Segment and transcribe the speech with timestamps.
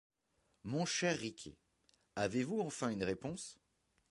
[0.63, 1.59] Mon cher Riquet,
[2.15, 3.59] avez-vous enfin une réponse?